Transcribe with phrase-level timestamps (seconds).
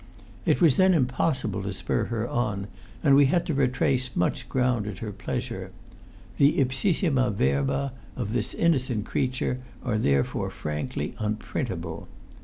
[0.47, 2.65] It was then impossible to spur her on,
[3.03, 5.71] and we had to retrace much ground at her pleasure.
[6.39, 12.07] The ípsíssíma verba of this innocent creature are therefore frankly unprintable.